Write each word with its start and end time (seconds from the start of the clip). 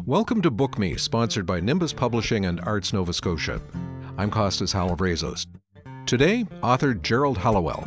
Welcome 0.00 0.40
to 0.42 0.50
Book 0.50 0.78
Me, 0.78 0.96
sponsored 0.96 1.44
by 1.44 1.60
Nimbus 1.60 1.92
Publishing 1.92 2.46
and 2.46 2.60
Arts 2.62 2.94
Nova 2.94 3.12
Scotia. 3.12 3.60
I'm 4.16 4.30
Costas 4.30 4.72
Halavrezos. 4.72 5.46
Today, 6.06 6.46
author 6.62 6.94
Gerald 6.94 7.36
Hallowell. 7.36 7.82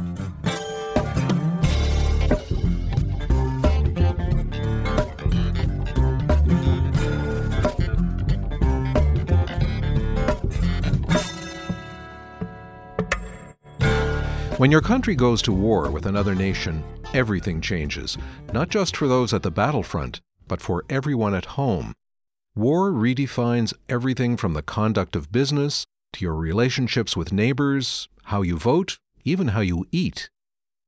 When 14.57 14.71
your 14.71 14.81
country 14.81 15.15
goes 15.15 15.41
to 15.41 15.51
war 15.51 15.89
with 15.89 16.05
another 16.05 16.35
nation, 16.35 16.83
everything 17.13 17.59
changes, 17.61 18.15
not 18.53 18.69
just 18.69 18.95
for 18.95 19.07
those 19.07 19.33
at 19.33 19.41
the 19.41 19.51
battlefront, 19.51 20.21
but 20.47 20.61
for 20.61 20.85
everyone 20.89 21.33
at 21.33 21.55
home. 21.57 21.93
War 22.55 22.91
redefines 22.91 23.73
everything 23.89 24.37
from 24.37 24.53
the 24.53 24.61
conduct 24.61 25.15
of 25.15 25.31
business 25.31 25.85
to 26.13 26.23
your 26.23 26.35
relationships 26.35 27.17
with 27.17 27.33
neighbors, 27.33 28.07
how 28.25 28.41
you 28.41 28.57
vote, 28.57 28.97
even 29.23 29.49
how 29.49 29.61
you 29.61 29.85
eat. 29.91 30.29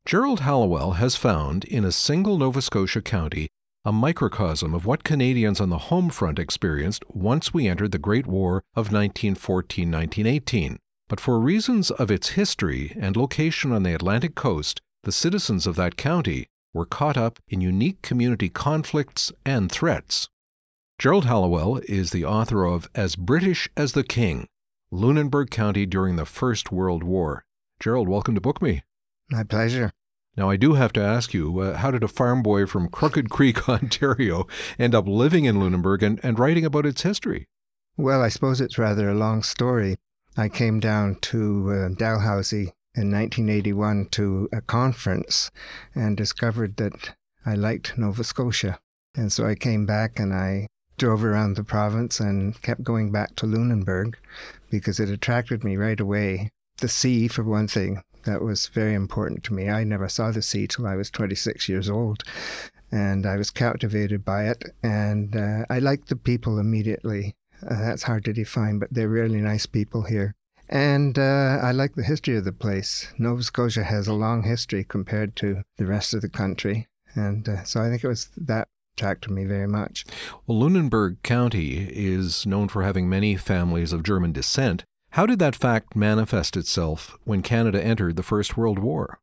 Gerald 0.05 0.39
Hallowell 0.39 0.93
has 0.93 1.17
found 1.17 1.65
in 1.65 1.83
a 1.83 1.91
single 1.91 2.37
Nova 2.37 2.61
Scotia 2.61 3.01
county 3.01 3.49
a 3.83 3.91
microcosm 3.91 4.73
of 4.73 4.85
what 4.85 5.05
Canadians 5.05 5.61
on 5.61 5.69
the 5.69 5.87
home 5.89 6.09
front 6.09 6.39
experienced 6.39 7.05
once 7.09 7.53
we 7.53 7.67
entered 7.67 7.93
the 7.93 7.97
Great 7.97 8.27
War 8.27 8.57
of 8.75 8.91
1914 8.91 9.89
1918. 9.89 10.77
But 11.07 11.21
for 11.21 11.39
reasons 11.39 11.89
of 11.89 12.11
its 12.11 12.29
history 12.29 12.93
and 12.99 13.15
location 13.15 13.71
on 13.71 13.83
the 13.83 13.93
Atlantic 13.93 14.35
coast, 14.35 14.81
the 15.03 15.13
citizens 15.13 15.65
of 15.65 15.77
that 15.77 15.95
county 15.95 16.47
were 16.73 16.85
caught 16.85 17.17
up 17.17 17.39
in 17.47 17.61
unique 17.61 18.01
community 18.01 18.49
conflicts 18.49 19.31
and 19.45 19.71
threats. 19.71 20.29
Gerald 20.99 21.25
Hallowell 21.25 21.77
is 21.87 22.11
the 22.11 22.25
author 22.25 22.65
of 22.65 22.89
As 22.95 23.15
British 23.15 23.69
as 23.77 23.93
the 23.93 24.03
King, 24.03 24.47
Lunenburg 24.91 25.51
County 25.51 25.85
during 25.85 26.15
the 26.15 26.25
First 26.25 26.71
World 26.71 27.03
War. 27.03 27.45
Gerald, 27.79 28.09
welcome 28.09 28.35
to 28.35 28.41
Book 28.41 28.61
Me. 28.61 28.81
My 29.29 29.43
pleasure. 29.43 29.91
Now, 30.35 30.49
I 30.49 30.55
do 30.55 30.73
have 30.73 30.93
to 30.93 31.01
ask 31.01 31.33
you, 31.33 31.59
uh, 31.59 31.77
how 31.77 31.91
did 31.91 32.03
a 32.03 32.07
farm 32.07 32.43
boy 32.43 32.65
from 32.65 32.89
Crooked 32.89 33.29
Creek, 33.29 33.67
Ontario, 33.69 34.47
end 34.77 34.93
up 34.93 35.07
living 35.07 35.45
in 35.45 35.59
Lunenburg 35.59 36.03
and, 36.03 36.19
and 36.23 36.39
writing 36.39 36.63
about 36.63 36.85
its 36.85 37.01
history? 37.01 37.47
Well, 37.97 38.21
I 38.21 38.29
suppose 38.29 38.61
it's 38.61 38.77
rather 38.77 39.09
a 39.09 39.15
long 39.15 39.41
story. 39.41 39.97
I 40.37 40.49
came 40.49 40.79
down 40.79 41.17
to 41.21 41.71
uh, 41.71 41.89
Dalhousie 41.97 42.73
in 42.97 43.11
1981 43.11 44.07
to 44.07 44.49
a 44.51 44.61
conference 44.61 45.51
and 45.93 46.17
discovered 46.17 46.77
that 46.77 47.15
I 47.45 47.53
liked 47.53 47.97
Nova 47.97 48.23
Scotia. 48.23 48.79
And 49.15 49.31
so 49.31 49.45
I 49.45 49.55
came 49.55 49.85
back 49.85 50.19
and 50.19 50.33
I 50.33 50.67
drove 50.97 51.23
around 51.23 51.55
the 51.55 51.63
province 51.63 52.19
and 52.19 52.59
kept 52.61 52.83
going 52.83 53.11
back 53.11 53.35
to 53.35 53.45
Lunenburg 53.45 54.17
because 54.69 54.99
it 54.99 55.09
attracted 55.09 55.63
me 55.63 55.77
right 55.77 55.99
away. 55.99 56.49
The 56.79 56.87
sea, 56.87 57.27
for 57.27 57.43
one 57.43 57.67
thing, 57.67 58.01
that 58.25 58.41
was 58.41 58.67
very 58.67 58.93
important 58.93 59.43
to 59.45 59.53
me. 59.53 59.69
I 59.69 59.83
never 59.83 60.09
saw 60.09 60.31
the 60.31 60.41
sea 60.41 60.67
till 60.67 60.85
I 60.87 60.95
was 60.95 61.09
26 61.09 61.69
years 61.69 61.89
old. 61.89 62.23
And 62.91 63.25
I 63.25 63.37
was 63.37 63.51
captivated 63.51 64.25
by 64.25 64.47
it. 64.47 64.63
And 64.81 65.35
uh, 65.35 65.65
I 65.69 65.79
liked 65.79 66.09
the 66.09 66.15
people 66.15 66.59
immediately. 66.59 67.35
Uh, 67.63 67.79
that's 67.79 68.03
hard 68.03 68.25
to 68.25 68.33
define, 68.33 68.79
but 68.79 68.89
they're 68.91 69.09
really 69.09 69.41
nice 69.41 69.65
people 69.65 70.03
here. 70.03 70.35
And 70.69 71.17
uh, 71.17 71.59
I 71.61 71.71
like 71.71 71.95
the 71.95 72.03
history 72.03 72.35
of 72.37 72.43
the 72.45 72.51
place. 72.51 73.13
Nova 73.17 73.43
Scotia 73.43 73.83
has 73.83 74.07
a 74.07 74.13
long 74.13 74.43
history 74.43 74.83
compared 74.83 75.35
to 75.37 75.63
the 75.77 75.85
rest 75.85 76.13
of 76.13 76.21
the 76.21 76.29
country. 76.29 76.87
And 77.15 77.47
uh, 77.47 77.63
so 77.63 77.81
I 77.81 77.89
think 77.89 78.03
it 78.03 78.07
was 78.07 78.29
that 78.37 78.67
attracted 78.97 79.31
me 79.31 79.45
very 79.45 79.67
much. 79.67 80.05
Well, 80.45 80.59
Lunenburg 80.59 81.21
County 81.23 81.87
is 81.91 82.45
known 82.45 82.67
for 82.67 82.83
having 82.83 83.07
many 83.07 83.35
families 83.35 83.93
of 83.93 84.03
German 84.03 84.31
descent. 84.31 84.83
How 85.11 85.25
did 85.25 85.39
that 85.39 85.55
fact 85.55 85.95
manifest 85.95 86.57
itself 86.57 87.17
when 87.23 87.41
Canada 87.41 87.83
entered 87.83 88.15
the 88.15 88.23
First 88.23 88.57
World 88.57 88.79
War? 88.79 89.19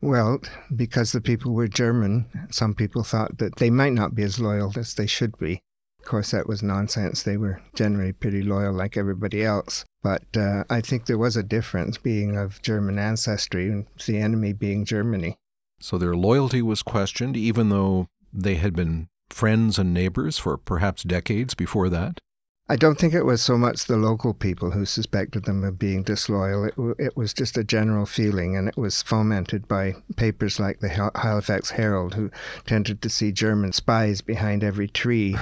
Well, 0.00 0.40
because 0.74 1.12
the 1.12 1.20
people 1.20 1.52
were 1.52 1.68
German, 1.68 2.26
some 2.50 2.74
people 2.74 3.04
thought 3.04 3.38
that 3.38 3.56
they 3.56 3.70
might 3.70 3.94
not 3.94 4.14
be 4.14 4.22
as 4.22 4.38
loyal 4.38 4.72
as 4.76 4.94
they 4.94 5.06
should 5.06 5.38
be. 5.38 5.62
Of 6.04 6.10
course, 6.10 6.32
that 6.32 6.46
was 6.46 6.62
nonsense. 6.62 7.22
They 7.22 7.38
were 7.38 7.62
generally 7.74 8.12
pretty 8.12 8.42
loyal, 8.42 8.74
like 8.74 8.98
everybody 8.98 9.42
else. 9.42 9.86
But 10.02 10.24
uh, 10.36 10.64
I 10.68 10.82
think 10.82 11.06
there 11.06 11.16
was 11.16 11.34
a 11.34 11.42
difference 11.42 11.96
being 11.96 12.36
of 12.36 12.60
German 12.60 12.98
ancestry 12.98 13.70
and 13.70 13.86
the 14.04 14.18
enemy 14.18 14.52
being 14.52 14.84
Germany. 14.84 15.36
So 15.80 15.96
their 15.96 16.14
loyalty 16.14 16.60
was 16.60 16.82
questioned, 16.82 17.38
even 17.38 17.70
though 17.70 18.08
they 18.34 18.56
had 18.56 18.76
been 18.76 19.08
friends 19.30 19.78
and 19.78 19.94
neighbors 19.94 20.36
for 20.36 20.58
perhaps 20.58 21.04
decades 21.04 21.54
before 21.54 21.88
that? 21.88 22.18
I 22.66 22.76
don't 22.76 22.98
think 22.98 23.12
it 23.12 23.26
was 23.26 23.42
so 23.42 23.58
much 23.58 23.84
the 23.84 23.98
local 23.98 24.32
people 24.32 24.70
who 24.70 24.86
suspected 24.86 25.44
them 25.44 25.64
of 25.64 25.78
being 25.78 26.02
disloyal. 26.02 26.64
It, 26.64 26.74
it 26.98 27.16
was 27.16 27.34
just 27.34 27.58
a 27.58 27.64
general 27.64 28.06
feeling, 28.06 28.56
and 28.56 28.68
it 28.68 28.76
was 28.78 29.02
fomented 29.02 29.68
by 29.68 29.96
papers 30.16 30.58
like 30.58 30.80
the 30.80 30.88
Halifax 30.88 31.72
Herald, 31.72 32.14
who 32.14 32.30
tended 32.66 33.02
to 33.02 33.10
see 33.10 33.32
German 33.32 33.72
spies 33.74 34.22
behind 34.22 34.64
every 34.64 34.88
tree. 34.88 35.36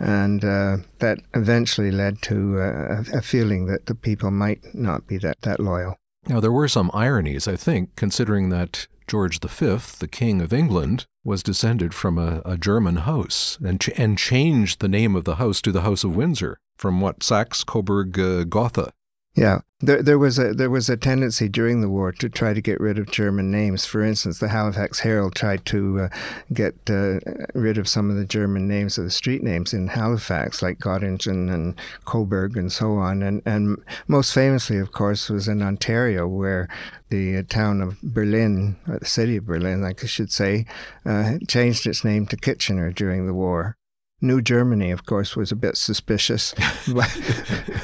And 0.00 0.44
uh, 0.44 0.78
that 0.98 1.20
eventually 1.32 1.92
led 1.92 2.20
to 2.22 2.60
uh, 2.60 3.04
a 3.12 3.22
feeling 3.22 3.66
that 3.66 3.86
the 3.86 3.94
people 3.94 4.32
might 4.32 4.74
not 4.74 5.06
be 5.06 5.16
that, 5.18 5.42
that 5.42 5.60
loyal. 5.60 5.94
Now, 6.26 6.40
there 6.40 6.50
were 6.50 6.68
some 6.68 6.90
ironies, 6.92 7.46
I 7.46 7.54
think, 7.54 7.94
considering 7.94 8.48
that 8.48 8.88
George 9.06 9.38
V, 9.38 9.76
the 10.00 10.08
King 10.10 10.40
of 10.40 10.52
England, 10.52 11.06
was 11.24 11.42
descended 11.42 11.94
from 11.94 12.18
a, 12.18 12.42
a 12.44 12.56
German 12.56 12.96
house 12.96 13.58
and, 13.64 13.80
ch- 13.80 13.90
and 13.96 14.18
changed 14.18 14.80
the 14.80 14.88
name 14.88 15.16
of 15.16 15.24
the 15.24 15.36
house 15.36 15.62
to 15.62 15.72
the 15.72 15.80
House 15.80 16.04
of 16.04 16.14
Windsor 16.14 16.58
from 16.76 17.00
what 17.00 17.22
Saxe 17.22 17.64
Coburg 17.64 18.18
uh, 18.18 18.44
Gotha. 18.44 18.92
Yeah, 19.36 19.62
there, 19.80 20.00
there 20.00 20.18
was 20.18 20.38
a 20.38 20.54
there 20.54 20.70
was 20.70 20.88
a 20.88 20.96
tendency 20.96 21.48
during 21.48 21.80
the 21.80 21.88
war 21.88 22.12
to 22.12 22.28
try 22.28 22.54
to 22.54 22.60
get 22.60 22.78
rid 22.78 23.00
of 23.00 23.10
German 23.10 23.50
names. 23.50 23.84
For 23.84 24.04
instance, 24.04 24.38
the 24.38 24.48
Halifax 24.48 25.00
Herald 25.00 25.34
tried 25.34 25.64
to 25.66 26.02
uh, 26.02 26.08
get 26.52 26.76
uh, 26.88 27.18
rid 27.52 27.76
of 27.76 27.88
some 27.88 28.10
of 28.10 28.16
the 28.16 28.24
German 28.24 28.68
names 28.68 28.96
of 28.96 29.04
the 29.04 29.10
street 29.10 29.42
names 29.42 29.74
in 29.74 29.88
Halifax, 29.88 30.62
like 30.62 30.78
Gottingen 30.78 31.52
and 31.52 31.74
Coburg 32.04 32.56
and 32.56 32.70
so 32.70 32.94
on. 32.94 33.24
And 33.24 33.42
and 33.44 33.78
most 34.06 34.32
famously, 34.32 34.78
of 34.78 34.92
course, 34.92 35.28
was 35.28 35.48
in 35.48 35.62
Ontario, 35.62 36.28
where 36.28 36.68
the 37.08 37.38
uh, 37.38 37.42
town 37.48 37.80
of 37.80 38.00
Berlin, 38.02 38.76
or 38.86 39.00
the 39.00 39.04
city 39.04 39.36
of 39.38 39.46
Berlin, 39.46 39.82
like 39.82 40.04
I 40.04 40.06
should 40.06 40.30
say, 40.30 40.64
uh, 41.04 41.38
changed 41.48 41.88
its 41.88 42.04
name 42.04 42.26
to 42.26 42.36
Kitchener 42.36 42.92
during 42.92 43.26
the 43.26 43.34
war. 43.34 43.76
New 44.24 44.42
Germany, 44.42 44.90
of 44.90 45.06
course, 45.06 45.36
was 45.36 45.52
a 45.52 45.56
bit 45.56 45.76
suspicious, 45.76 46.54
but, 46.92 47.20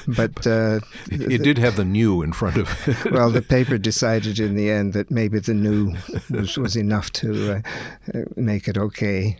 but 0.09 0.47
uh, 0.47 0.81
it 1.11 1.43
did 1.43 1.59
have 1.59 1.77
the 1.77 1.85
new 1.85 2.23
in 2.23 2.33
front 2.33 2.57
of 2.57 2.89
it. 2.89 3.13
well, 3.13 3.31
the 3.31 3.43
paper 3.43 3.79
decided 3.91 4.41
in 4.41 4.57
the 4.57 4.71
end 4.71 4.95
that 4.95 5.11
maybe 5.11 5.39
the 5.39 5.55
new 5.55 5.95
was, 6.31 6.57
was 6.57 6.77
enough 6.77 7.13
to 7.13 7.63
uh, 8.15 8.21
make 8.37 8.67
it 8.67 8.77
okay. 8.77 9.39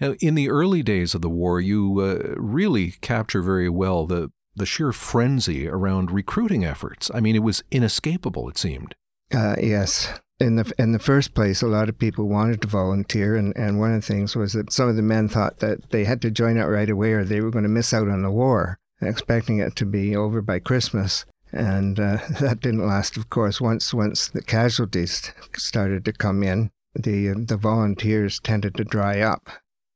Now, 0.00 0.14
in 0.20 0.34
the 0.34 0.48
early 0.48 0.82
days 0.82 1.14
of 1.14 1.22
the 1.22 1.30
war, 1.30 1.60
you 1.60 2.00
uh, 2.00 2.34
really 2.36 2.92
capture 3.00 3.42
very 3.42 3.68
well 3.68 4.06
the 4.06 4.30
the 4.54 4.66
sheer 4.66 4.92
frenzy 4.92 5.66
around 5.66 6.10
recruiting 6.10 6.62
efforts. 6.62 7.10
I 7.14 7.20
mean, 7.20 7.34
it 7.34 7.42
was 7.42 7.64
inescapable. 7.70 8.50
It 8.50 8.58
seemed. 8.58 8.94
Uh, 9.34 9.56
yes, 9.58 10.20
in 10.42 10.56
the 10.56 10.72
in 10.76 10.92
the 10.92 10.98
first 10.98 11.34
place, 11.34 11.62
a 11.62 11.66
lot 11.66 11.88
of 11.88 11.98
people 11.98 12.28
wanted 12.28 12.60
to 12.62 12.68
volunteer, 12.68 13.36
and, 13.36 13.56
and 13.56 13.78
one 13.78 13.94
of 13.94 14.00
the 14.00 14.06
things 14.06 14.34
was 14.34 14.52
that 14.52 14.72
some 14.72 14.88
of 14.88 14.96
the 14.96 15.02
men 15.02 15.28
thought 15.28 15.60
that 15.60 15.90
they 15.90 16.04
had 16.04 16.20
to 16.22 16.30
join 16.30 16.58
out 16.58 16.68
right 16.68 16.90
away, 16.90 17.12
or 17.12 17.24
they 17.24 17.40
were 17.40 17.50
going 17.50 17.62
to 17.62 17.68
miss 17.68 17.94
out 17.94 18.08
on 18.08 18.22
the 18.22 18.30
war, 18.30 18.78
expecting 19.00 19.58
it 19.58 19.76
to 19.76 19.86
be 19.86 20.16
over 20.16 20.42
by 20.42 20.58
Christmas. 20.58 21.24
And 21.52 22.00
uh, 22.00 22.18
that 22.40 22.60
didn't 22.60 22.86
last, 22.86 23.16
of 23.16 23.30
course. 23.30 23.60
Once 23.60 23.94
once 23.94 24.28
the 24.28 24.42
casualties 24.42 25.32
started 25.56 26.04
to 26.04 26.12
come 26.12 26.42
in, 26.42 26.70
the 26.94 27.28
the 27.28 27.56
volunteers 27.56 28.40
tended 28.40 28.74
to 28.76 28.84
dry 28.84 29.20
up, 29.20 29.48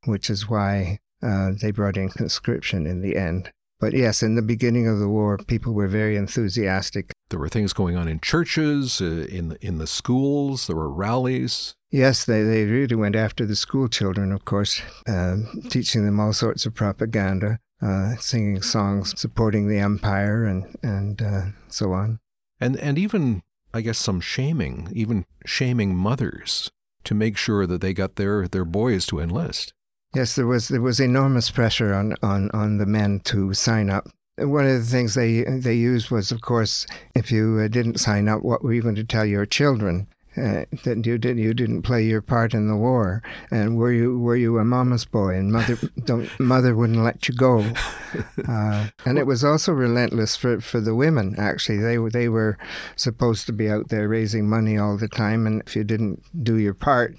which 0.04 0.30
is 0.30 0.48
why 0.48 1.00
uh, 1.22 1.50
they 1.60 1.72
brought 1.72 1.96
in 1.96 2.08
conscription 2.08 2.86
in 2.86 3.02
the 3.02 3.16
end. 3.16 3.50
But 3.78 3.92
yes, 3.92 4.22
in 4.22 4.36
the 4.36 4.42
beginning 4.42 4.88
of 4.88 4.98
the 4.98 5.08
war, 5.08 5.36
people 5.36 5.74
were 5.74 5.88
very 5.88 6.16
enthusiastic. 6.16 7.12
There 7.28 7.38
were 7.38 7.48
things 7.48 7.72
going 7.72 7.96
on 7.96 8.08
in 8.08 8.20
churches, 8.20 9.00
uh, 9.00 9.26
in 9.28 9.56
in 9.60 9.78
the 9.78 9.86
schools. 9.86 10.66
There 10.66 10.76
were 10.76 10.90
rallies. 10.90 11.74
Yes, 11.90 12.24
they, 12.24 12.42
they 12.42 12.64
really 12.64 12.96
went 12.96 13.16
after 13.16 13.46
the 13.46 13.56
school 13.56 13.88
children, 13.88 14.32
of 14.32 14.44
course, 14.44 14.80
uh, 15.06 15.36
teaching 15.68 16.04
them 16.04 16.18
all 16.18 16.32
sorts 16.32 16.66
of 16.66 16.74
propaganda, 16.74 17.58
uh, 17.80 18.16
singing 18.16 18.60
songs 18.62 19.18
supporting 19.18 19.68
the 19.68 19.78
empire, 19.78 20.44
and 20.44 20.76
and 20.82 21.20
uh, 21.20 21.42
so 21.68 21.92
on. 21.92 22.18
And 22.60 22.76
and 22.76 22.98
even 22.98 23.42
I 23.74 23.82
guess 23.82 23.98
some 23.98 24.20
shaming, 24.20 24.88
even 24.92 25.26
shaming 25.44 25.94
mothers 25.94 26.70
to 27.04 27.14
make 27.14 27.36
sure 27.36 27.66
that 27.66 27.80
they 27.82 27.92
got 27.92 28.16
their 28.16 28.48
their 28.48 28.64
boys 28.64 29.04
to 29.06 29.20
enlist. 29.20 29.74
Yes, 30.14 30.34
there 30.34 30.46
was 30.46 30.68
there 30.68 30.80
was 30.80 31.00
enormous 31.00 31.50
pressure 31.50 31.92
on, 31.92 32.14
on, 32.22 32.50
on 32.52 32.78
the 32.78 32.86
men 32.86 33.20
to 33.24 33.52
sign 33.54 33.90
up. 33.90 34.08
One 34.38 34.66
of 34.66 34.78
the 34.78 34.90
things 34.90 35.14
they 35.14 35.42
they 35.42 35.74
used 35.74 36.10
was, 36.10 36.30
of 36.30 36.40
course, 36.40 36.86
if 37.14 37.30
you 37.30 37.60
uh, 37.62 37.68
didn't 37.68 38.00
sign 38.00 38.28
up, 38.28 38.42
what 38.42 38.62
were 38.62 38.72
you 38.72 38.82
going 38.82 38.94
to 38.96 39.04
tell 39.04 39.24
your 39.24 39.46
children? 39.46 40.08
uh, 40.36 40.64
that 40.84 41.04
you 41.06 41.18
did 41.18 41.38
you 41.38 41.54
didn't 41.54 41.82
play 41.82 42.04
your 42.04 42.20
part 42.20 42.52
in 42.52 42.68
the 42.68 42.76
war, 42.76 43.22
and 43.50 43.76
were 43.76 43.92
you 43.92 44.18
were 44.18 44.36
you 44.36 44.58
a 44.58 44.64
mama's 44.64 45.04
boy, 45.04 45.34
and 45.34 45.50
mother 45.50 45.78
don't 46.04 46.28
mother 46.38 46.74
wouldn't 46.74 47.02
let 47.02 47.28
you 47.28 47.34
go, 47.34 47.72
uh, 48.48 48.88
and 49.04 49.18
it 49.18 49.26
was 49.26 49.42
also 49.42 49.72
relentless 49.72 50.36
for, 50.36 50.60
for 50.60 50.80
the 50.80 50.94
women. 50.94 51.34
Actually, 51.38 51.78
they 51.78 51.98
were 51.98 52.10
they 52.10 52.28
were 52.28 52.58
supposed 52.96 53.46
to 53.46 53.52
be 53.52 53.68
out 53.68 53.88
there 53.88 54.08
raising 54.08 54.48
money 54.48 54.76
all 54.76 54.96
the 54.96 55.08
time, 55.08 55.46
and 55.46 55.62
if 55.66 55.74
you 55.74 55.84
didn't 55.84 56.22
do 56.44 56.56
your 56.56 56.74
part, 56.74 57.16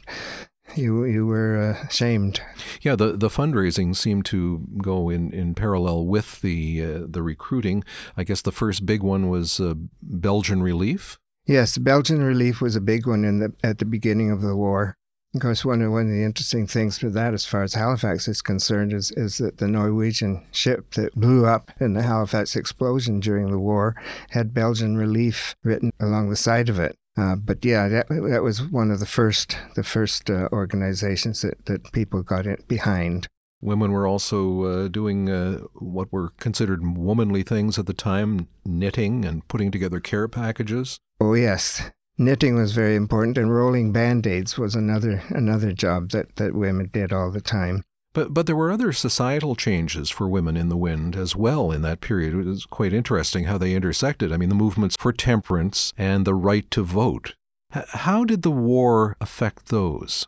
you 0.75 1.05
you 1.05 1.25
were 1.25 1.57
uh, 1.57 1.87
shamed. 1.89 2.41
Yeah, 2.81 2.95
the 2.95 3.13
the 3.13 3.29
fundraising 3.29 3.95
seemed 3.95 4.25
to 4.25 4.65
go 4.81 5.09
in, 5.09 5.31
in 5.33 5.55
parallel 5.55 6.05
with 6.05 6.41
the 6.41 6.83
uh, 6.83 6.99
the 7.07 7.23
recruiting. 7.23 7.83
I 8.15 8.23
guess 8.23 8.41
the 8.41 8.51
first 8.51 8.85
big 8.85 9.03
one 9.03 9.29
was 9.29 9.59
uh, 9.59 9.73
Belgian 10.01 10.61
Relief. 10.61 11.19
Yes, 11.45 11.77
Belgian 11.77 12.21
Relief 12.21 12.61
was 12.61 12.75
a 12.75 12.81
big 12.81 13.07
one 13.07 13.23
in 13.23 13.39
the 13.39 13.53
at 13.63 13.79
the 13.79 13.85
beginning 13.85 14.31
of 14.31 14.41
the 14.41 14.55
war. 14.55 14.97
Of 15.35 15.41
course, 15.41 15.65
one 15.65 15.81
of, 15.81 15.91
one 15.91 16.07
of 16.07 16.11
the 16.11 16.23
interesting 16.23 16.67
things 16.67 16.97
for 16.97 17.09
that, 17.09 17.33
as 17.33 17.45
far 17.45 17.61
as 17.61 17.73
Halifax 17.73 18.27
is 18.27 18.41
concerned, 18.41 18.93
is, 18.93 19.11
is 19.11 19.37
that 19.37 19.57
the 19.57 19.67
Norwegian 19.67 20.45
ship 20.51 20.91
that 20.95 21.15
blew 21.15 21.45
up 21.45 21.69
in 21.79 21.93
the 21.93 22.01
Halifax 22.01 22.55
explosion 22.55 23.19
during 23.19 23.51
the 23.51 23.59
war 23.59 23.95
had 24.29 24.53
Belgian 24.53 24.97
Relief 24.97 25.55
written 25.63 25.91
along 25.99 26.29
the 26.29 26.37
side 26.37 26.69
of 26.69 26.79
it. 26.79 26.97
Uh, 27.17 27.35
but 27.35 27.65
yeah, 27.65 27.87
that, 27.87 28.07
that 28.09 28.43
was 28.43 28.61
one 28.61 28.91
of 28.91 28.99
the 28.99 29.05
first 29.05 29.57
the 29.75 29.83
first 29.83 30.29
uh, 30.29 30.47
organizations 30.51 31.41
that, 31.41 31.65
that 31.65 31.91
people 31.91 32.21
got 32.21 32.45
behind. 32.67 33.27
Women 33.59 33.91
were 33.91 34.05
also 34.05 34.63
uh, 34.63 34.87
doing 34.87 35.29
uh, 35.29 35.61
what 35.73 36.13
were 36.13 36.29
considered 36.39 36.95
womanly 36.95 37.41
things 37.41 37.79
at 37.79 37.87
the 37.87 37.93
time, 37.93 38.47
knitting 38.63 39.25
and 39.25 39.47
putting 39.47 39.71
together 39.71 39.99
care 39.99 40.27
packages. 40.27 40.99
Oh 41.19 41.33
yes, 41.33 41.89
knitting 42.19 42.55
was 42.55 42.73
very 42.73 42.95
important, 42.95 43.37
and 43.37 43.51
rolling 43.51 43.91
band 43.91 44.27
aids 44.27 44.59
was 44.59 44.75
another 44.75 45.23
another 45.29 45.71
job 45.73 46.11
that, 46.11 46.35
that 46.35 46.53
women 46.53 46.91
did 46.93 47.11
all 47.11 47.31
the 47.31 47.41
time. 47.41 47.83
But 48.17 48.33
but 48.33 48.47
there 48.47 48.55
were 48.55 48.71
other 48.71 48.93
societal 48.93 49.55
changes 49.55 50.09
for 50.09 50.27
women 50.27 50.57
in 50.57 50.69
the 50.69 50.75
wind 50.75 51.15
as 51.15 51.35
well 51.35 51.71
in 51.71 51.83
that 51.83 52.01
period. 52.01 52.33
It 52.33 52.45
was 52.47 52.65
quite 52.65 52.91
interesting 52.91 53.43
how 53.43 53.59
they 53.59 53.75
intersected. 53.75 54.33
I 54.33 54.37
mean, 54.37 54.49
the 54.49 54.55
movements 54.55 54.95
for 54.99 55.13
temperance 55.13 55.93
and 55.99 56.25
the 56.25 56.33
right 56.33 56.65
to 56.71 56.81
vote. 56.81 57.35
H- 57.75 57.85
how 57.89 58.25
did 58.25 58.41
the 58.41 58.49
war 58.49 59.17
affect 59.21 59.67
those? 59.67 60.25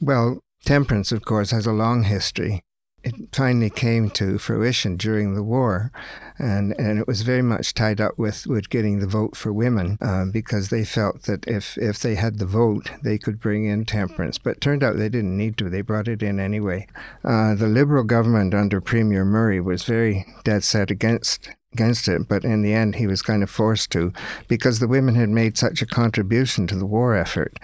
Well, 0.00 0.40
temperance, 0.64 1.12
of 1.12 1.24
course, 1.24 1.52
has 1.52 1.64
a 1.64 1.70
long 1.70 2.02
history 2.02 2.64
it 3.08 3.34
finally 3.34 3.70
came 3.70 4.10
to 4.10 4.38
fruition 4.38 4.96
during 4.96 5.34
the 5.34 5.42
war, 5.42 5.90
and 6.38 6.74
and 6.78 6.98
it 6.98 7.06
was 7.06 7.22
very 7.22 7.42
much 7.42 7.74
tied 7.74 8.00
up 8.00 8.18
with, 8.18 8.46
with 8.46 8.70
getting 8.70 9.00
the 9.00 9.06
vote 9.06 9.36
for 9.36 9.52
women 9.52 9.98
uh, 10.00 10.26
because 10.26 10.68
they 10.68 10.84
felt 10.84 11.22
that 11.22 11.46
if 11.46 11.76
if 11.78 11.98
they 11.98 12.14
had 12.14 12.38
the 12.38 12.46
vote, 12.46 12.90
they 13.02 13.18
could 13.18 13.40
bring 13.40 13.64
in 13.64 13.84
temperance. 13.84 14.38
But 14.38 14.60
turned 14.60 14.82
out 14.82 14.96
they 14.96 15.08
didn't 15.08 15.36
need 15.36 15.56
to; 15.58 15.68
they 15.68 15.80
brought 15.80 16.08
it 16.08 16.22
in 16.22 16.38
anyway. 16.38 16.86
Uh, 17.24 17.54
the 17.54 17.68
Liberal 17.68 18.04
government 18.04 18.54
under 18.54 18.80
Premier 18.80 19.24
Murray 19.24 19.60
was 19.60 19.84
very 19.84 20.26
dead 20.44 20.64
set 20.64 20.90
against 20.90 21.50
against 21.72 22.08
it, 22.08 22.28
but 22.28 22.44
in 22.44 22.62
the 22.62 22.72
end 22.72 22.96
he 22.96 23.06
was 23.06 23.22
kind 23.22 23.42
of 23.42 23.50
forced 23.50 23.90
to 23.92 24.12
because 24.48 24.78
the 24.78 24.88
women 24.88 25.14
had 25.14 25.28
made 25.28 25.58
such 25.58 25.82
a 25.82 25.86
contribution 25.86 26.66
to 26.66 26.76
the 26.76 26.86
war 26.86 27.14
effort. 27.14 27.58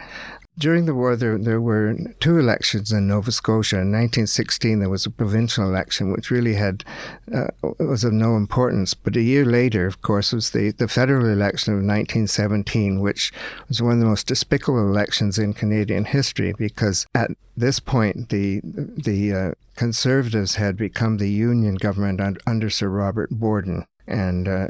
During 0.57 0.87
the 0.87 0.95
war, 0.95 1.17
there, 1.17 1.37
there 1.37 1.61
were 1.61 1.97
two 2.21 2.39
elections 2.39 2.93
in 2.93 3.09
Nova 3.09 3.33
Scotia. 3.33 3.77
In 3.77 3.91
1916, 3.91 4.79
there 4.79 4.89
was 4.89 5.05
a 5.05 5.11
provincial 5.11 5.65
election, 5.65 6.13
which 6.13 6.31
really 6.31 6.55
had 6.55 6.85
uh, 7.33 7.49
was 7.81 8.05
of 8.05 8.13
no 8.13 8.37
importance. 8.37 8.95
But 8.95 9.17
a 9.17 9.23
year 9.23 9.45
later, 9.45 9.87
of 9.87 10.01
course, 10.01 10.33
was 10.33 10.51
the, 10.51 10.71
the 10.71 10.87
federal 10.87 11.27
election 11.27 11.73
of 11.73 11.79
1917, 11.79 13.01
which 13.01 13.33
was 13.69 13.83
one 13.83 13.95
of 13.95 13.99
the 13.99 14.07
most 14.07 14.29
despicable 14.29 14.79
elections 14.89 15.39
in 15.39 15.55
Canadian 15.55 16.05
history 16.05 16.55
because 16.57 17.07
at 17.17 17.33
this 17.57 17.81
point, 17.81 18.29
the 18.29 18.61
the 18.63 19.35
uh, 19.35 19.53
Conservatives 19.77 20.55
had 20.55 20.77
become 20.77 21.17
the 21.17 21.31
Union 21.31 21.75
government 21.75 22.21
under 22.47 22.71
Sir 22.71 22.89
Robert 22.89 23.31
Borden, 23.31 23.87
and 24.07 24.47
uh, 24.47 24.69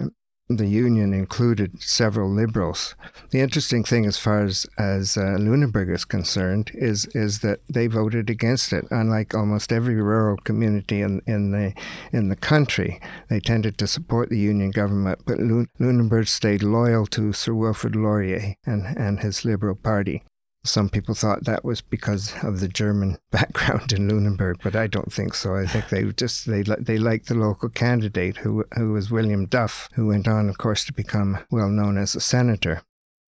the 0.49 0.67
union 0.67 1.15
included 1.15 1.83
several 1.83 2.31
liberals. 2.31 2.95
The 3.31 3.41
interesting 3.41 3.83
thing, 3.83 4.05
as 4.05 4.19
far 4.19 4.43
as 4.43 4.67
as 4.79 5.17
uh, 5.17 5.37
Lunenburg 5.39 5.89
is 5.89 6.05
concerned, 6.05 6.71
is 6.75 7.07
is 7.15 7.41
that 7.41 7.61
they 7.69 7.87
voted 7.87 8.29
against 8.29 8.73
it. 8.73 8.85
Unlike 8.91 9.35
almost 9.35 9.73
every 9.73 10.01
rural 10.01 10.37
community 10.37 11.01
in 11.01 11.23
in 11.27 11.51
the 11.53 11.73
in 12.13 12.29
the 12.29 12.37
country, 12.37 13.01
they 13.31 13.41
tended 13.41 13.79
to 13.79 13.87
support 13.87 14.29
the 14.29 14.39
union 14.39 14.71
government. 14.71 15.21
But 15.27 15.39
Lunenburg 15.39 16.29
stayed 16.29 16.63
loyal 16.63 17.07
to 17.07 17.33
Sir 17.33 17.55
Wilfrid 17.55 17.97
Laurier 17.97 18.57
and 18.67 18.85
and 18.99 19.21
his 19.21 19.45
Liberal 19.45 19.77
Party. 19.77 20.23
Some 20.65 20.89
people 20.89 21.15
thought 21.15 21.45
that 21.45 21.65
was 21.65 21.83
because 21.83 22.35
of 22.43 22.61
the 22.61 22.69
German 22.69 23.19
background 23.31 23.93
in 23.93 24.09
Lunenburg, 24.09 24.61
but 24.63 24.75
I 24.75 24.87
don't 24.87 25.13
think 25.13 25.35
so. 25.35 25.55
I 25.55 25.67
think 25.67 25.89
they 25.89 26.05
just 26.13 26.47
they 26.47 26.63
they 26.63 26.99
liked 26.99 27.29
the 27.29 27.35
local 27.35 27.69
candidate 27.69 28.39
who 28.39 28.65
who 28.77 28.93
was 28.93 29.11
William 29.11 29.47
Duff, 29.47 29.89
who 29.95 30.07
went 30.07 30.27
on, 30.27 30.49
of 30.49 30.59
course, 30.59 30.85
to 30.87 30.93
become 30.93 31.39
well 31.51 31.69
known 31.69 31.99
as 31.99 32.15
a 32.15 32.21
senator. 32.21 32.83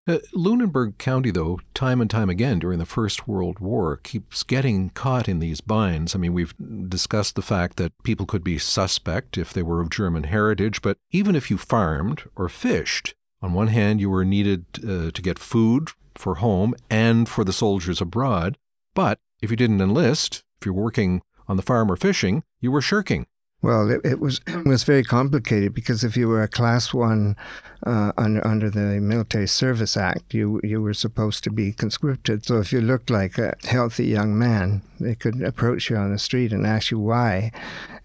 Uh, 0.08 0.18
Lunenburg 0.32 0.98
County, 0.98 1.32
though, 1.32 1.58
time 1.74 2.00
and 2.00 2.08
time 2.08 2.30
again 2.30 2.60
during 2.60 2.78
the 2.78 2.86
First 2.86 3.26
World 3.26 3.58
War, 3.58 3.96
keeps 3.96 4.44
getting 4.44 4.90
caught 4.90 5.28
in 5.28 5.40
these 5.40 5.60
binds. 5.60 6.14
I 6.14 6.18
mean, 6.18 6.32
we've 6.32 6.54
discussed 6.88 7.34
the 7.34 7.42
fact 7.42 7.76
that 7.78 7.92
people 8.04 8.24
could 8.24 8.44
be 8.44 8.56
suspect 8.56 9.36
if 9.36 9.52
they 9.52 9.64
were 9.64 9.80
of 9.80 9.90
German 9.90 10.24
heritage, 10.24 10.80
but 10.80 10.98
even 11.10 11.34
if 11.34 11.50
you 11.50 11.58
farmed 11.58 12.22
or 12.36 12.48
fished, 12.48 13.16
on 13.46 13.52
one 13.52 13.68
hand, 13.68 14.00
you 14.00 14.10
were 14.10 14.24
needed 14.24 14.64
uh, 14.82 15.12
to 15.12 15.22
get 15.22 15.38
food 15.38 15.90
for 16.16 16.36
home 16.36 16.74
and 16.90 17.28
for 17.28 17.44
the 17.44 17.52
soldiers 17.52 18.00
abroad. 18.00 18.58
But 18.92 19.20
if 19.40 19.52
you 19.52 19.56
didn't 19.56 19.80
enlist, 19.80 20.42
if 20.58 20.66
you're 20.66 20.74
working 20.74 21.22
on 21.46 21.56
the 21.56 21.62
farm 21.62 21.88
or 21.88 21.94
fishing, 21.94 22.42
you 22.60 22.72
were 22.72 22.82
shirking. 22.82 23.26
Well, 23.62 23.88
it, 23.88 24.00
it 24.04 24.18
was 24.18 24.40
it 24.48 24.66
was 24.66 24.82
very 24.82 25.04
complicated 25.04 25.74
because 25.74 26.02
if 26.02 26.16
you 26.16 26.26
were 26.26 26.42
a 26.42 26.48
class 26.48 26.92
one 26.92 27.36
uh, 27.86 28.10
under 28.18 28.44
under 28.44 28.68
the 28.68 29.00
Military 29.00 29.46
Service 29.46 29.96
Act, 29.96 30.34
you 30.34 30.60
you 30.64 30.82
were 30.82 30.94
supposed 30.94 31.44
to 31.44 31.50
be 31.50 31.72
conscripted. 31.72 32.44
So 32.44 32.58
if 32.58 32.72
you 32.72 32.80
looked 32.80 33.10
like 33.10 33.38
a 33.38 33.54
healthy 33.62 34.06
young 34.06 34.36
man, 34.36 34.82
they 34.98 35.14
could 35.14 35.40
approach 35.40 35.88
you 35.88 35.96
on 35.96 36.10
the 36.10 36.18
street 36.18 36.52
and 36.52 36.66
ask 36.66 36.90
you 36.90 36.98
why, 36.98 37.52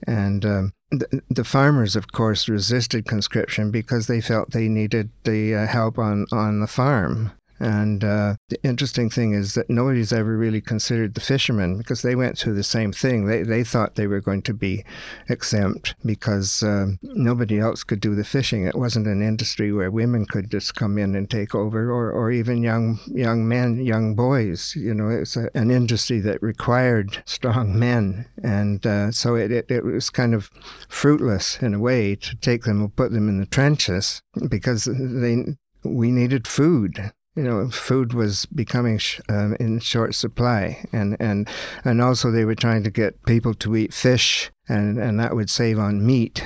and 0.05 0.45
um, 0.45 0.73
the, 0.91 1.21
the, 1.29 1.43
farmers, 1.43 1.95
of 1.95 2.11
course, 2.11 2.49
resisted 2.49 3.05
conscription 3.05 3.71
because 3.71 4.07
they 4.07 4.21
felt 4.21 4.51
they 4.51 4.67
needed 4.67 5.09
the 5.23 5.55
uh, 5.55 5.67
help 5.67 5.97
on, 5.97 6.25
on 6.31 6.59
the 6.59 6.67
farm. 6.67 7.31
And 7.61 8.03
uh, 8.03 8.35
the 8.49 8.59
interesting 8.63 9.11
thing 9.11 9.33
is 9.33 9.53
that 9.53 9.69
nobody's 9.69 10.11
ever 10.11 10.35
really 10.35 10.61
considered 10.61 11.13
the 11.13 11.21
fishermen 11.21 11.77
because 11.77 12.01
they 12.01 12.15
went 12.15 12.39
through 12.39 12.55
the 12.55 12.63
same 12.63 12.91
thing. 12.91 13.27
They, 13.27 13.43
they 13.43 13.63
thought 13.63 13.93
they 13.93 14.07
were 14.07 14.19
going 14.19 14.41
to 14.43 14.53
be 14.53 14.83
exempt 15.29 15.93
because 16.03 16.63
um, 16.63 16.97
nobody 17.03 17.59
else 17.59 17.83
could 17.83 17.99
do 17.99 18.15
the 18.15 18.23
fishing. 18.23 18.65
It 18.65 18.73
wasn't 18.73 19.05
an 19.05 19.21
industry 19.21 19.71
where 19.71 19.91
women 19.91 20.25
could 20.25 20.49
just 20.49 20.73
come 20.73 20.97
in 20.97 21.13
and 21.13 21.29
take 21.29 21.53
over, 21.53 21.91
or, 21.91 22.11
or 22.11 22.31
even 22.31 22.63
young 22.63 22.99
young 23.05 23.47
men, 23.47 23.85
young 23.85 24.15
boys. 24.15 24.73
You 24.75 24.95
know, 24.95 25.09
it's 25.09 25.35
an 25.35 25.69
industry 25.69 26.19
that 26.21 26.41
required 26.41 27.21
strong 27.25 27.77
men, 27.77 28.25
and 28.41 28.83
uh, 28.87 29.11
so 29.11 29.35
it, 29.35 29.51
it, 29.51 29.69
it 29.69 29.85
was 29.85 30.09
kind 30.09 30.33
of 30.33 30.49
fruitless 30.89 31.61
in 31.61 31.75
a 31.75 31.79
way 31.79 32.15
to 32.15 32.35
take 32.37 32.63
them 32.63 32.81
and 32.81 32.95
put 32.95 33.11
them 33.11 33.29
in 33.29 33.39
the 33.39 33.45
trenches 33.45 34.23
because 34.49 34.85
they 34.85 35.45
we 35.83 36.11
needed 36.11 36.47
food 36.47 37.11
you 37.35 37.43
know, 37.43 37.69
food 37.69 38.13
was 38.13 38.45
becoming 38.47 38.97
sh- 38.97 39.21
um, 39.29 39.55
in 39.59 39.79
short 39.79 40.15
supply, 40.15 40.85
and, 40.91 41.15
and 41.19 41.47
and 41.85 42.01
also 42.01 42.29
they 42.29 42.45
were 42.45 42.55
trying 42.55 42.83
to 42.83 42.91
get 42.91 43.23
people 43.25 43.53
to 43.55 43.75
eat 43.75 43.93
fish, 43.93 44.51
and, 44.67 44.97
and 44.97 45.19
that 45.19 45.35
would 45.35 45.49
save 45.49 45.79
on 45.79 46.05
meat. 46.05 46.45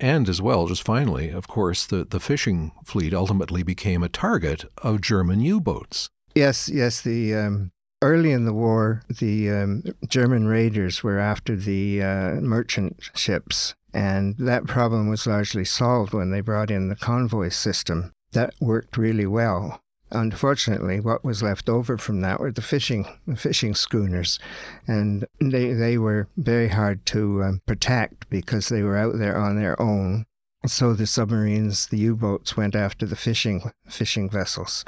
And 0.00 0.28
as 0.28 0.42
well, 0.42 0.66
just 0.66 0.82
finally, 0.82 1.30
of 1.30 1.46
course, 1.46 1.86
the, 1.86 2.04
the 2.04 2.18
fishing 2.18 2.72
fleet 2.84 3.14
ultimately 3.14 3.62
became 3.62 4.02
a 4.02 4.08
target 4.08 4.64
of 4.78 5.00
German 5.00 5.40
U 5.40 5.60
boats. 5.60 6.10
Yes, 6.34 6.68
yes. 6.68 7.00
The 7.00 7.34
um, 7.34 7.70
early 8.02 8.32
in 8.32 8.44
the 8.44 8.52
war, 8.52 9.02
the 9.08 9.50
um, 9.50 9.84
German 10.08 10.48
raiders 10.48 11.04
were 11.04 11.20
after 11.20 11.54
the 11.54 12.02
uh, 12.02 12.30
merchant 12.40 13.08
ships, 13.14 13.76
and 13.92 14.36
that 14.38 14.66
problem 14.66 15.08
was 15.08 15.28
largely 15.28 15.64
solved 15.64 16.12
when 16.12 16.32
they 16.32 16.40
brought 16.40 16.72
in 16.72 16.88
the 16.88 16.96
convoy 16.96 17.50
system. 17.50 18.12
That 18.32 18.52
worked 18.60 18.96
really 18.96 19.26
well 19.26 19.80
unfortunately, 20.14 21.00
what 21.00 21.24
was 21.24 21.42
left 21.42 21.68
over 21.68 21.98
from 21.98 22.20
that 22.20 22.40
were 22.40 22.52
the 22.52 22.62
fishing 22.62 23.06
the 23.26 23.36
fishing 23.36 23.74
schooners, 23.74 24.38
and 24.86 25.26
they 25.40 25.72
they 25.72 25.98
were 25.98 26.28
very 26.36 26.68
hard 26.68 27.04
to 27.06 27.42
um, 27.42 27.60
protect 27.66 28.28
because 28.30 28.68
they 28.68 28.82
were 28.82 28.96
out 28.96 29.18
there 29.18 29.36
on 29.36 29.56
their 29.56 29.80
own. 29.80 30.26
So 30.66 30.94
the 30.94 31.06
submarines, 31.06 31.88
the 31.88 31.98
U-boats, 31.98 32.56
went 32.56 32.74
after 32.74 33.04
the 33.04 33.16
fishing 33.16 33.70
fishing 33.86 34.30
vessels. 34.30 34.84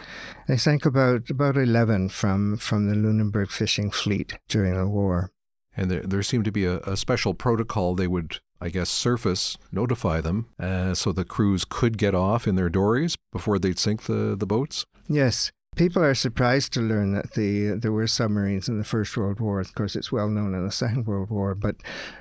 They 0.48 0.56
sank 0.56 0.86
about 0.86 1.28
about 1.28 1.56
eleven 1.56 2.08
from 2.08 2.56
from 2.56 2.88
the 2.88 2.94
Lunenburg 2.94 3.50
fishing 3.50 3.90
fleet 3.90 4.38
during 4.48 4.74
the 4.74 4.86
war. 4.86 5.30
And 5.76 5.90
there, 5.90 6.00
there 6.00 6.22
seemed 6.22 6.46
to 6.46 6.52
be 6.52 6.64
a, 6.64 6.78
a 6.78 6.96
special 6.96 7.34
protocol. 7.34 7.94
They 7.94 8.06
would 8.06 8.40
I 8.60 8.70
guess, 8.70 8.88
surface 8.88 9.58
notify 9.70 10.20
them 10.20 10.46
uh, 10.58 10.94
so 10.94 11.12
the 11.12 11.24
crews 11.24 11.64
could 11.68 11.98
get 11.98 12.14
off 12.14 12.46
in 12.46 12.56
their 12.56 12.70
dories 12.70 13.16
before 13.32 13.58
they'd 13.58 13.78
sink 13.78 14.04
the, 14.04 14.34
the 14.34 14.46
boats? 14.46 14.86
Yes. 15.08 15.52
People 15.76 16.02
are 16.02 16.14
surprised 16.14 16.72
to 16.72 16.80
learn 16.80 17.12
that 17.12 17.34
the 17.34 17.72
there 17.78 17.92
were 17.92 18.06
submarines 18.06 18.66
in 18.66 18.78
the 18.78 18.84
First 18.84 19.14
World 19.14 19.40
War. 19.40 19.60
Of 19.60 19.74
course, 19.74 19.94
it's 19.94 20.10
well 20.10 20.30
known 20.30 20.54
in 20.54 20.64
the 20.64 20.72
Second 20.84 21.06
World 21.06 21.28
War, 21.28 21.54
but 21.54 21.76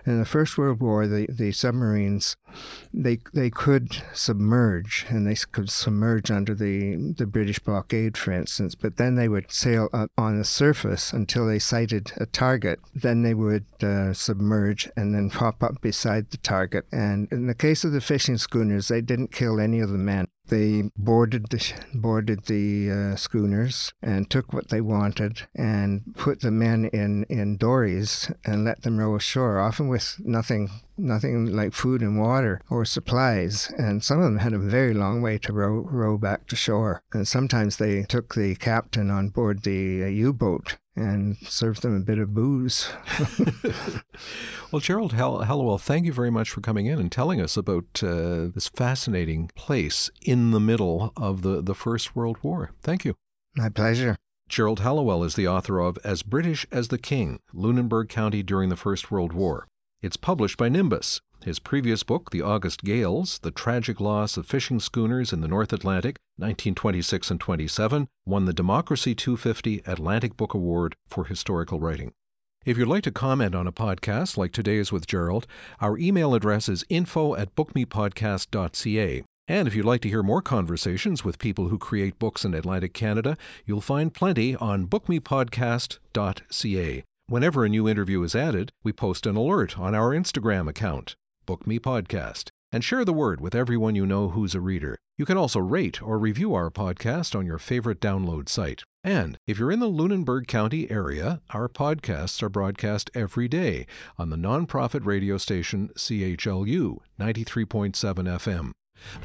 in 0.06 0.20
the 0.20 0.26
First 0.26 0.58
World 0.58 0.82
War, 0.82 1.08
the, 1.08 1.26
the 1.30 1.54
submarines 1.54 2.36
they 2.94 3.20
they 3.34 3.50
could 3.50 4.04
submerge 4.14 5.06
and 5.08 5.26
they 5.26 5.36
could 5.36 5.70
submerge 5.70 6.30
under 6.30 6.54
the 6.54 7.14
the 7.18 7.26
British 7.26 7.60
blockade, 7.60 8.18
for 8.18 8.34
instance. 8.34 8.76
But 8.76 8.98
then 8.98 9.16
they 9.16 9.30
would 9.30 9.50
sail 9.50 9.88
up 9.94 10.12
on 10.18 10.38
the 10.38 10.44
surface 10.44 11.14
until 11.14 11.48
they 11.48 11.60
sighted 11.60 12.12
a 12.18 12.26
target. 12.26 12.82
Then 12.94 13.22
they 13.22 13.34
would 13.34 13.68
uh, 13.82 14.14
submerge 14.14 14.90
and 14.98 15.16
then 15.16 15.30
pop 15.30 15.64
up 15.64 15.80
beside 15.80 16.32
the 16.32 16.38
target. 16.38 16.88
And 16.92 17.30
in 17.32 17.48
the 17.48 17.56
case 17.56 17.86
of 17.86 17.94
the 17.94 18.02
fishing 18.02 18.38
schooners, 18.38 18.90
they 18.90 19.00
didn't 19.00 19.32
kill 19.32 19.62
any 19.62 19.80
of 19.80 19.92
the 19.92 19.98
men. 19.98 20.28
They 20.48 20.92
boarded 20.96 21.50
the 21.50 21.74
boarded 21.94 22.46
the 22.46 22.92
uh, 22.92 23.16
schooners 23.16 23.94
and 24.02 24.30
took 24.30 24.54
what 24.54 24.70
they 24.70 24.82
wanted 24.82 25.48
and 25.56 26.14
put 26.16 26.42
the 26.42 26.52
men 26.52 26.86
in, 26.86 27.24
in 27.30 27.58
dories 27.58 28.32
and 28.46 28.64
let 28.64 28.84
them 28.84 28.98
row 28.98 29.16
ashore, 29.16 29.60
often 29.60 29.88
with 29.88 30.18
nothing 30.20 30.70
nothing 30.98 31.46
like 31.48 31.74
food 31.74 32.02
and 32.02 32.20
water 32.20 32.62
or 32.70 32.86
supplies. 32.86 33.72
And 33.78 34.04
some 34.04 34.20
of 34.20 34.26
them 34.26 34.38
had 34.38 34.54
a 34.54 34.60
very 34.60 34.94
long 34.94 35.22
way 35.22 35.38
to 35.40 35.54
row 35.54 35.72
row 35.72 36.18
back 36.18 36.48
to 36.48 36.56
shore. 36.56 37.02
And 37.14 37.28
sometimes 37.28 37.78
they 37.78 38.04
took 38.04 38.36
the 38.36 38.56
captain 38.56 39.10
on 39.10 39.30
board 39.30 39.64
the 39.64 40.04
uh, 40.04 40.08
U-boat 40.08 40.78
and 40.96 41.38
served 41.38 41.82
them 41.82 41.96
a 41.96 42.00
bit 42.00 42.20
of 42.20 42.34
booze. 42.34 42.90
well, 44.72 44.80
Gerald 44.80 45.14
Hall- 45.14 45.42
Hallowell, 45.42 45.78
thank 45.78 46.06
you 46.06 46.14
very 46.14 46.30
much 46.30 46.50
for 46.50 46.62
coming 46.62 46.86
in 46.86 47.00
and 47.00 47.12
telling 47.12 47.42
us 47.42 47.58
about 47.58 48.02
uh, 48.02 48.48
this 48.54 48.70
fascinating 48.70 49.50
place 49.56 50.10
in 50.22 50.52
the 50.52 50.60
middle 50.60 51.12
of 51.18 51.42
the, 51.42 51.62
the 51.62 51.76
First 51.76 52.16
World 52.16 52.38
War. 52.42 52.72
Thank 52.82 53.04
you. 53.04 53.16
My 53.56 53.70
pleasure. 53.70 54.18
Gerald 54.48 54.82
Hallowell 54.82 55.24
is 55.24 55.36
the 55.36 55.48
author 55.48 55.80
of 55.80 55.98
As 56.04 56.22
British 56.22 56.68
as 56.72 56.90
the 56.90 56.98
King 57.00 57.40
Lunenburg 57.52 58.10
County 58.10 58.44
During 58.44 58.70
the 58.70 58.76
First 58.76 59.10
World 59.10 59.34
War. 59.34 59.68
It's 60.06 60.18
published 60.18 60.58
by 60.58 60.70
Nimbus. 60.70 61.20
His 61.44 61.58
previous 61.58 62.04
book, 62.04 62.30
The 62.30 62.44
August 62.44 62.84
Gales 62.84 63.40
The 63.40 63.50
Tragic 63.50 64.00
Loss 64.00 64.38
of 64.38 64.46
Fishing 64.46 64.80
Schooners 64.80 65.34
in 65.34 65.42
the 65.42 65.48
North 65.48 65.74
Atlantic, 65.74 66.20
1926 66.38 67.32
and 67.32 67.40
27, 67.40 68.08
won 68.24 68.46
the 68.46 68.54
Democracy 68.54 69.16
250 69.16 69.82
Atlantic 69.88 70.38
Book 70.38 70.54
Award 70.54 70.96
for 71.08 71.26
Historical 71.26 71.80
Writing. 71.80 72.12
If 72.68 72.78
you'd 72.78 72.88
like 72.88 73.02
to 73.02 73.12
comment 73.12 73.56
on 73.56 73.66
a 73.66 73.72
podcast 73.72 74.38
like 74.38 74.52
today's 74.52 74.92
with 74.92 75.08
Gerald, 75.08 75.48
our 75.82 75.98
email 75.98 76.36
address 76.36 76.70
is 76.70 76.86
info 76.88 77.34
at 77.34 77.56
bookmepodcast.ca. 77.56 79.24
And 79.48 79.68
if 79.68 79.74
you'd 79.74 79.86
like 79.86 80.02
to 80.02 80.10
hear 80.10 80.22
more 80.22 80.44
conversations 80.44 81.26
with 81.26 81.40
people 81.40 81.70
who 81.70 81.80
create 81.80 82.20
books 82.20 82.46
in 82.46 82.54
Atlantic 82.54 82.94
Canada, 82.94 83.38
you'll 83.66 83.82
find 83.82 84.14
plenty 84.14 84.56
on 84.56 84.86
bookmepodcast.ca. 84.86 87.04
Whenever 87.28 87.66
a 87.66 87.70
new 87.70 87.90
interview 87.90 88.22
is 88.22 88.36
added, 88.36 88.72
we 88.84 88.94
post 88.94 89.26
an 89.26 89.36
alert 89.36 89.80
on 89.80 89.96
our 89.96 90.12
Instagram 90.12 90.70
account. 90.70 91.16
Book 91.48 91.66
Me 91.66 91.80
Podcast, 91.80 92.50
and 92.72 92.84
share 92.84 93.04
the 93.04 93.14
word 93.14 93.42
with 93.42 93.56
everyone 93.56 93.96
you 93.96 94.06
know 94.06 94.30
who's 94.30 94.54
a 94.54 94.62
reader. 94.62 94.96
You 95.18 95.26
can 95.26 95.36
also 95.36 95.60
rate 95.60 96.04
or 96.04 96.20
review 96.20 96.54
our 96.54 96.70
podcast 96.70 97.36
on 97.36 97.48
your 97.48 97.58
favorite 97.58 98.00
download 98.00 98.48
site. 98.48 98.84
And 99.04 99.40
if 99.48 99.58
you're 99.58 99.72
in 99.72 99.80
the 99.80 99.90
Lunenburg 99.90 100.46
County 100.46 100.92
area, 100.92 101.42
our 101.50 101.68
podcasts 101.68 102.44
are 102.44 102.50
broadcast 102.50 103.10
every 103.16 103.48
day 103.48 103.88
on 104.20 104.30
the 104.30 104.38
nonprofit 104.38 105.04
radio 105.04 105.40
station 105.40 105.90
CHLU 105.96 107.00
93.7 107.20 107.92
FM. 107.96 108.72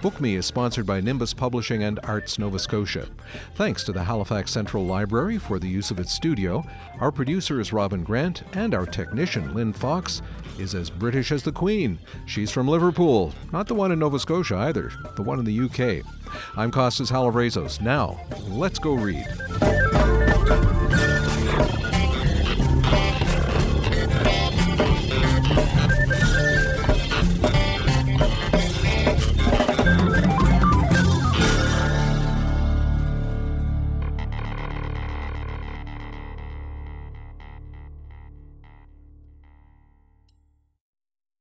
Book 0.02 0.18
Me 0.18 0.36
is 0.36 0.46
sponsored 0.46 0.86
by 0.86 1.00
Nimbus 1.00 1.34
Publishing 1.34 1.82
and 1.82 2.00
Arts 2.04 2.38
Nova 2.38 2.58
Scotia. 2.58 3.06
Thanks 3.54 3.84
to 3.84 3.92
the 3.92 4.02
Halifax 4.02 4.50
Central 4.50 4.86
Library 4.86 5.36
for 5.36 5.58
the 5.58 5.68
use 5.68 5.90
of 5.90 6.00
its 6.00 6.10
studio. 6.10 6.64
Our 7.00 7.12
producer 7.12 7.60
is 7.60 7.72
Robin 7.72 8.02
Grant, 8.02 8.42
and 8.54 8.74
our 8.74 8.86
technician, 8.86 9.52
Lynn 9.54 9.74
Fox, 9.74 10.22
is 10.58 10.74
as 10.74 10.88
British 10.88 11.32
as 11.32 11.42
the 11.42 11.52
Queen. 11.52 11.98
She's 12.24 12.50
from 12.50 12.66
Liverpool, 12.66 13.34
not 13.52 13.66
the 13.66 13.74
one 13.74 13.92
in 13.92 13.98
Nova 13.98 14.18
Scotia 14.18 14.56
either, 14.56 14.90
the 15.16 15.22
one 15.22 15.38
in 15.38 15.44
the 15.44 15.60
UK. 15.60 16.02
I'm 16.56 16.70
Costas 16.70 17.10
Halavrezos. 17.10 17.82
Now, 17.82 18.20
let's 18.48 18.78
go 18.78 18.94
read. 18.94 19.26